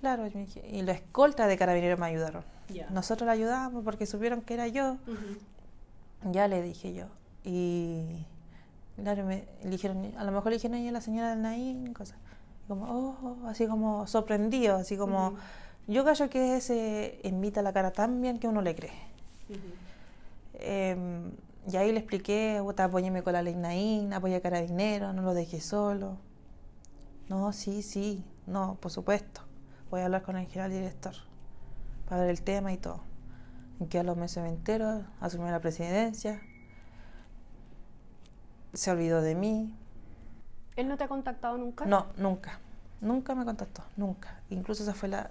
Claro, 0.00 0.26
y 0.26 0.82
la 0.82 0.92
escolta 0.92 1.46
de 1.46 1.56
carabineros 1.56 1.98
me 1.98 2.06
ayudaron. 2.06 2.44
Nosotros 2.90 3.26
la 3.26 3.32
ayudamos 3.32 3.84
porque 3.84 4.06
supieron 4.06 4.42
que 4.42 4.54
era 4.54 4.68
yo. 4.68 4.98
Ya 6.30 6.48
le 6.48 6.62
dije 6.62 6.94
yo. 6.94 7.06
Y 7.44 8.26
claro, 8.96 9.24
me 9.24 9.46
dijeron, 9.64 10.12
a 10.16 10.24
lo 10.24 10.32
mejor 10.32 10.50
le 10.50 10.56
dijeron 10.56 10.86
a 10.86 10.90
la 10.90 11.00
señora 11.00 11.30
del 11.30 11.42
Naín, 11.42 11.92
cosas. 11.94 12.18
Como, 12.68 12.84
oh, 12.86 13.46
así 13.46 13.66
como 13.66 14.06
sorprendido, 14.06 14.76
así 14.76 14.96
como, 14.96 15.34
yo 15.86 16.04
creo 16.04 16.28
que 16.28 16.56
ese 16.56 17.20
invita 17.22 17.62
la 17.62 17.72
cara 17.72 17.92
tan 17.92 18.20
bien 18.20 18.38
que 18.38 18.48
uno 18.48 18.60
le 18.62 18.74
cree. 18.74 18.92
Y 21.68 21.76
ahí 21.76 21.90
le 21.90 21.98
expliqué, 21.98 22.62
apóyeme 22.76 23.22
con 23.22 23.32
la 23.32 23.42
ley 23.42 23.54
Naín, 23.56 24.12
apoya 24.12 24.36
a 24.36 24.40
Carabineros, 24.40 25.14
no 25.14 25.22
lo 25.22 25.34
dejé 25.34 25.60
solo. 25.60 26.16
No, 27.28 27.52
sí, 27.52 27.82
sí, 27.82 28.24
no, 28.46 28.76
por 28.80 28.92
supuesto. 28.92 29.40
Voy 29.90 30.00
a 30.00 30.04
hablar 30.04 30.22
con 30.22 30.36
el 30.36 30.46
general 30.46 30.70
director 30.70 31.14
para 32.08 32.20
ver 32.20 32.30
el 32.30 32.42
tema 32.42 32.72
y 32.72 32.76
todo. 32.76 33.00
Y 33.80 33.86
que 33.86 33.98
a 33.98 34.04
los 34.04 34.16
meses 34.16 34.44
enteros 34.46 35.04
asumió 35.20 35.50
la 35.50 35.60
presidencia, 35.60 36.40
se 38.76 38.90
olvidó 38.90 39.22
de 39.22 39.34
mí. 39.34 39.72
¿Él 40.76 40.88
no 40.88 40.96
te 40.96 41.04
ha 41.04 41.08
contactado 41.08 41.56
nunca? 41.56 41.86
No, 41.86 42.06
nunca. 42.16 42.58
Nunca 43.00 43.34
me 43.34 43.44
contactó, 43.44 43.82
nunca. 43.96 44.40
Incluso 44.50 44.82
esa 44.82 44.94
fue 44.94 45.08
la 45.08 45.30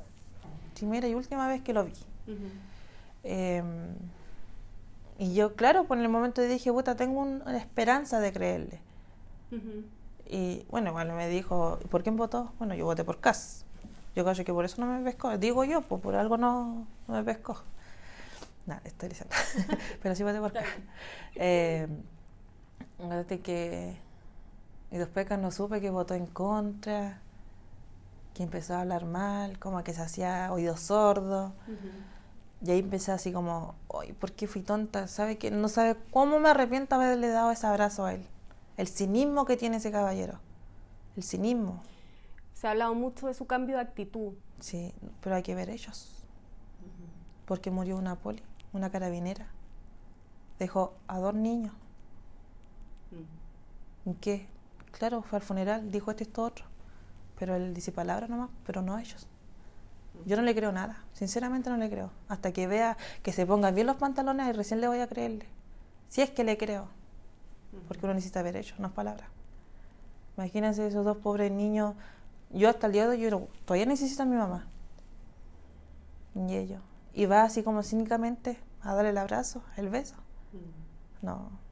primera 0.76 1.08
y 1.08 1.16
última 1.16 1.48
vez 1.48 1.62
que 1.62 1.74
lo 1.74 1.86
vi. 1.86 1.94
Y 5.18 5.34
yo, 5.34 5.56
claro, 5.56 5.86
por 5.86 5.98
el 5.98 6.10
momento 6.10 6.42
dije, 6.42 6.72
puta, 6.72 6.96
tengo 6.96 7.22
una 7.22 7.58
esperanza 7.58 8.20
de 8.20 8.34
creerle. 8.34 8.82
Y 10.28 10.66
bueno, 10.70 10.90
igual 10.90 11.12
me 11.14 11.30
dijo, 11.30 11.80
¿por 11.90 12.04
quién 12.04 12.18
votó? 12.18 12.52
Bueno, 12.58 12.76
yo 12.76 12.86
voté 12.86 13.04
por 13.04 13.20
CAS. 13.20 13.64
Yo 14.16 14.24
creo 14.24 14.46
que 14.46 14.54
por 14.54 14.66
eso 14.66 14.82
no 14.82 14.88
me 14.88 15.04
pescó. 15.04 15.38
Digo 15.38 15.64
yo, 15.64 15.82
pues 15.82 16.02
por 16.02 16.16
algo 16.16 16.38
no, 16.38 16.88
no 17.08 17.14
me 17.14 17.24
pescó. 17.24 17.62
Nada, 18.66 18.82
estoy 18.84 19.10
diciendo. 19.10 19.36
Pero 20.02 20.16
sí 20.16 20.24
voté 20.24 20.40
por 20.40 20.52
CAS. 20.52 20.66
Eh, 21.36 21.88
que. 23.44 23.98
Y 24.92 24.98
después 24.98 25.28
no 25.38 25.52
supe 25.52 25.82
que 25.82 25.90
votó 25.90 26.14
en 26.14 26.26
contra. 26.26 27.20
que 28.34 28.44
empezó 28.44 28.76
a 28.76 28.82
hablar 28.82 29.06
mal, 29.06 29.60
como 29.60 29.84
que 29.84 29.94
se 29.94 30.02
hacía 30.02 30.52
oído 30.52 30.78
sordo. 30.78 31.54
Y 32.62 32.72
ahí 32.72 32.80
empecé 32.80 33.12
así 33.12 33.32
como, 33.32 33.76
Ay, 33.94 34.14
¿por 34.14 34.32
qué 34.32 34.48
fui 34.48 34.62
tonta? 34.62 35.08
¿Sabe 35.08 35.38
que 35.38 35.52
no 35.52 35.68
sabe 35.68 35.98
cómo 36.12 36.40
me 36.40 36.50
arrepiento 36.50 36.96
haberle 36.96 37.28
dado 37.30 37.52
ese 37.52 37.68
abrazo 37.68 38.06
a 38.06 38.14
él? 38.14 38.26
El 38.78 38.88
cinismo 38.88 39.46
que 39.46 39.58
tiene 39.58 39.78
ese 39.78 39.92
caballero. 39.92 40.40
El 41.16 41.24
cinismo. 41.24 41.82
Se 42.54 42.68
ha 42.68 42.72
hablado 42.72 42.96
mucho 42.96 43.28
de 43.28 43.34
su 43.34 43.46
cambio 43.46 43.76
de 43.76 43.84
actitud. 43.84 44.34
Sí, 44.60 44.94
pero 45.22 45.36
hay 45.36 45.44
que 45.44 45.56
ver 45.56 45.70
ellos. 45.70 46.26
Porque 47.46 47.72
murió 47.72 47.98
una 47.98 48.16
poli, 48.16 48.42
una 48.74 48.90
carabinera. 48.90 49.48
Dejó 50.58 50.94
a 51.08 51.20
dos 51.20 51.36
niños. 51.36 51.74
¿Y 54.06 54.14
qué? 54.16 54.48
Claro, 54.92 55.22
fue 55.22 55.38
al 55.38 55.44
funeral, 55.44 55.92
dijo 55.92 56.12
este 56.12 56.24
esto 56.24 56.44
otro. 56.44 56.66
Pero 57.38 57.56
él 57.56 57.74
dice 57.74 57.92
palabras 57.92 58.30
nomás, 58.30 58.50
pero 58.66 58.82
no 58.82 58.96
a 58.96 59.02
ellos. 59.02 59.28
Yo 60.26 60.38
no 60.38 60.44
le 60.44 60.56
creo 60.56 60.72
nada, 60.72 61.04
sinceramente 61.14 61.70
no 61.70 61.78
le 61.78 61.90
creo. 61.90 62.12
Hasta 62.30 62.54
que 62.54 62.68
vea 62.68 62.98
que 63.22 63.34
se 63.34 63.46
pongan 63.46 63.76
bien 63.76 63.88
los 63.88 63.98
pantalones 63.98 64.48
y 64.48 64.52
recién 64.54 64.80
le 64.80 64.88
voy 64.88 65.00
a 65.00 65.08
creerle. 65.08 65.48
Si 66.08 66.22
es 66.22 66.30
que 66.30 66.44
le 66.44 66.58
creo. 66.58 66.88
Porque 67.88 68.06
uno 68.06 68.14
necesita 68.14 68.42
ver 68.42 68.56
ellos, 68.56 68.80
no 68.80 68.88
es 68.88 68.94
palabras. 68.94 69.28
Imagínense 70.38 70.88
esos 70.88 71.04
dos 71.04 71.18
pobres 71.18 71.52
niños. 71.52 71.96
Yo 72.52 72.70
hasta 72.70 72.88
el 72.88 72.94
día 72.94 73.04
de 73.08 73.18
hoy 73.18 73.22
yo 73.22 73.48
todavía 73.66 73.86
necesito 73.86 74.24
a 74.24 74.26
mi 74.26 74.38
mamá. 74.38 74.68
Y 76.36 76.56
ellos. 76.56 76.82
Y 77.14 77.26
va 77.26 77.44
así 77.44 77.64
como 77.64 77.84
cínicamente 77.84 78.58
a 78.82 78.94
darle 78.94 79.10
el 79.10 79.18
abrazo, 79.18 79.64
el 79.78 79.90
beso. 79.90 80.16
No. 81.22 81.65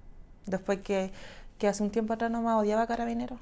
Después 0.46 0.80
que, 0.80 1.12
que 1.58 1.68
hace 1.68 1.84
un 1.84 1.92
tiempo 1.92 2.14
atrás 2.14 2.32
nomás 2.32 2.60
odiaba 2.60 2.84
a 2.84 2.88
Carabineros. 2.88 3.40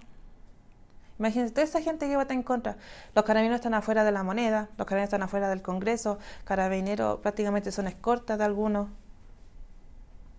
Imagínense, 1.19 1.53
toda 1.53 1.65
esa 1.65 1.81
gente 1.81 2.07
que 2.07 2.15
vota 2.15 2.33
en 2.33 2.41
contra. 2.41 2.77
Los 3.13 3.25
carabineros 3.25 3.57
están 3.57 3.75
afuera 3.75 4.03
de 4.03 4.11
la 4.11 4.23
moneda, 4.23 4.69
los 4.77 4.87
carabineros 4.87 5.09
están 5.09 5.21
afuera 5.21 5.49
del 5.49 5.61
Congreso, 5.61 6.17
carabineros 6.45 7.19
prácticamente 7.19 7.71
son 7.71 7.85
escortas 7.85 8.39
de 8.39 8.43
algunos. 8.43 8.89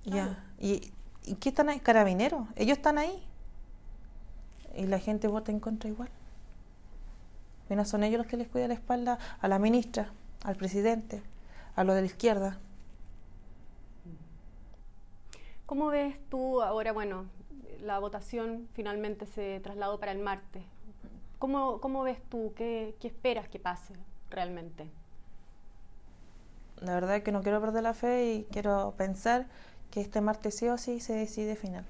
Ya. 0.04 0.44
¿Y, 0.58 0.92
¿Y 1.24 1.36
qué 1.36 1.50
están 1.50 1.68
ahí? 1.68 1.78
Carabineros. 1.78 2.48
Ellos 2.56 2.78
están 2.78 2.98
ahí. 2.98 3.24
Y 4.74 4.86
la 4.86 4.98
gente 4.98 5.28
vota 5.28 5.52
en 5.52 5.60
contra 5.60 5.88
igual. 5.88 6.08
Bueno, 7.68 7.84
son 7.84 8.02
ellos 8.02 8.18
los 8.18 8.26
que 8.26 8.36
les 8.36 8.48
cuidan 8.48 8.68
la 8.68 8.74
espalda 8.74 9.18
a 9.40 9.48
la 9.48 9.60
ministra, 9.60 10.10
al 10.42 10.56
presidente, 10.56 11.22
a 11.76 11.84
los 11.84 11.94
de 11.94 12.00
la 12.00 12.06
izquierda. 12.06 12.58
¿Cómo 15.72 15.86
ves 15.86 16.14
tú 16.28 16.60
ahora, 16.60 16.92
bueno, 16.92 17.24
la 17.80 17.98
votación 17.98 18.68
finalmente 18.74 19.24
se 19.24 19.58
trasladó 19.60 19.98
para 19.98 20.12
el 20.12 20.18
martes? 20.18 20.62
¿Cómo, 21.38 21.80
cómo 21.80 22.02
ves 22.02 22.18
tú? 22.28 22.52
¿Qué, 22.54 22.94
¿Qué 23.00 23.08
esperas 23.08 23.48
que 23.48 23.58
pase 23.58 23.94
realmente? 24.28 24.90
La 26.76 26.92
verdad 26.92 27.16
es 27.16 27.22
que 27.22 27.32
no 27.32 27.40
quiero 27.40 27.58
perder 27.62 27.84
la 27.84 27.94
fe 27.94 28.34
y 28.34 28.44
quiero 28.52 28.92
pensar 28.98 29.46
que 29.90 30.02
este 30.02 30.20
martes 30.20 30.58
sí 30.58 30.68
o 30.68 30.76
sí 30.76 31.00
se 31.00 31.14
decide 31.14 31.56
final. 31.56 31.86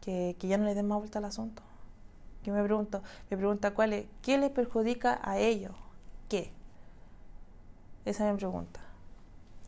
que, 0.00 0.36
que, 0.38 0.48
ya 0.48 0.56
no 0.56 0.64
le 0.64 0.74
den 0.74 0.88
más 0.88 1.00
vuelta 1.00 1.18
al 1.18 1.26
asunto. 1.26 1.62
Yo 2.44 2.54
me 2.54 2.64
pregunto, 2.64 3.02
me 3.28 3.36
pregunta 3.36 3.74
cuál 3.74 3.92
es, 3.92 4.06
¿qué 4.22 4.38
le 4.38 4.48
perjudica 4.48 5.20
a 5.22 5.36
ellos? 5.36 5.74
¿Qué? 6.30 6.50
Esa 8.06 8.26
es 8.26 8.32
mi 8.32 8.38
pregunta. 8.38 8.80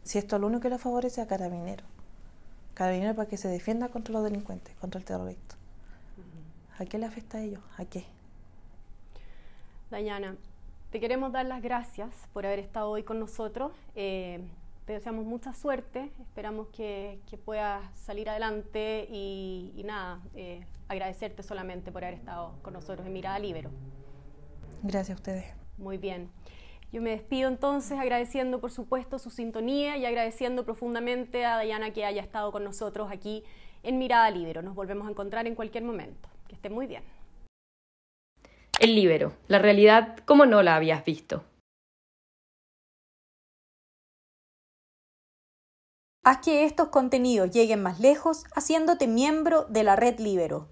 Si 0.02 0.18
esto 0.18 0.36
es 0.36 0.40
lo 0.40 0.48
único 0.48 0.62
que 0.62 0.70
le 0.70 0.78
favorece 0.78 1.20
a 1.20 1.26
Carabineros. 1.26 1.86
Carabineros 2.74 3.16
para 3.16 3.28
que 3.28 3.36
se 3.36 3.48
defienda 3.48 3.88
contra 3.88 4.12
los 4.12 4.24
delincuentes, 4.24 4.74
contra 4.76 4.98
el 4.98 5.04
terrorista. 5.04 5.56
¿A 6.78 6.84
qué 6.86 6.98
le 6.98 7.06
afecta 7.06 7.38
a 7.38 7.42
ellos? 7.42 7.60
¿A 7.76 7.84
qué? 7.84 8.04
Dayana, 9.90 10.36
te 10.90 11.00
queremos 11.00 11.32
dar 11.32 11.46
las 11.46 11.62
gracias 11.62 12.10
por 12.32 12.46
haber 12.46 12.58
estado 12.58 12.90
hoy 12.90 13.02
con 13.02 13.20
nosotros. 13.20 13.72
Eh, 13.94 14.40
te 14.86 14.94
deseamos 14.94 15.24
mucha 15.24 15.54
suerte, 15.54 16.10
esperamos 16.20 16.68
que, 16.68 17.20
que 17.30 17.36
puedas 17.36 17.82
salir 17.98 18.28
adelante 18.28 19.06
y, 19.10 19.72
y 19.76 19.84
nada, 19.84 20.20
eh, 20.34 20.66
agradecerte 20.88 21.42
solamente 21.42 21.92
por 21.92 22.04
haber 22.04 22.18
estado 22.18 22.54
con 22.62 22.72
nosotros 22.72 23.06
en 23.06 23.12
Mirada 23.12 23.38
Libero. 23.38 23.70
Gracias 24.82 25.16
a 25.16 25.20
ustedes. 25.20 25.44
Muy 25.78 25.98
bien. 25.98 26.28
Yo 26.92 27.00
me 27.00 27.10
despido 27.10 27.48
entonces 27.48 27.98
agradeciendo 27.98 28.60
por 28.60 28.70
supuesto 28.70 29.18
su 29.18 29.30
sintonía 29.30 29.96
y 29.96 30.04
agradeciendo 30.04 30.62
profundamente 30.66 31.46
a 31.46 31.56
Dayana 31.56 31.94
que 31.94 32.04
haya 32.04 32.20
estado 32.20 32.52
con 32.52 32.64
nosotros 32.64 33.10
aquí 33.10 33.44
en 33.82 33.98
Mirada 33.98 34.30
Libero. 34.30 34.60
Nos 34.60 34.74
volvemos 34.74 35.08
a 35.08 35.10
encontrar 35.10 35.46
en 35.46 35.54
cualquier 35.54 35.84
momento. 35.84 36.28
Que 36.46 36.54
esté 36.54 36.68
muy 36.68 36.86
bien. 36.86 37.02
El 38.78 38.94
Libero, 38.94 39.32
la 39.48 39.58
realidad 39.58 40.18
como 40.26 40.44
no 40.44 40.62
la 40.62 40.76
habías 40.76 41.02
visto. 41.02 41.44
Haz 46.24 46.38
que 46.44 46.64
estos 46.66 46.88
contenidos 46.88 47.50
lleguen 47.50 47.82
más 47.82 48.00
lejos 48.00 48.44
haciéndote 48.54 49.08
miembro 49.08 49.64
de 49.64 49.82
la 49.82 49.96
red 49.96 50.20
Libero. 50.20 50.71